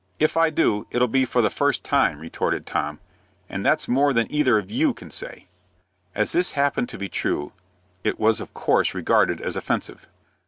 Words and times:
"If 0.19 0.35
I 0.35 0.49
do, 0.49 0.87
it'll 0.89 1.07
be 1.07 1.25
for 1.25 1.43
the 1.43 1.51
first 1.51 1.83
time," 1.83 2.17
retorted 2.19 2.65
Tom; 2.65 2.99
"and 3.47 3.63
that's 3.63 3.87
more 3.87 4.13
than 4.13 4.25
either 4.31 4.57
of 4.57 4.71
you 4.71 4.95
can 4.95 5.11
say." 5.11 5.45
As 6.15 6.31
this 6.31 6.53
happened 6.53 6.89
to 6.89 6.97
be 6.97 7.07
true, 7.07 7.51
it 8.03 8.19
was 8.19 8.41
of 8.41 8.51
course 8.51 8.95
regarded 8.95 9.39
as 9.41 9.55
offensive. 9.55 10.07